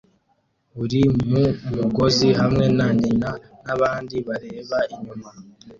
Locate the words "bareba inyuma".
4.27-5.29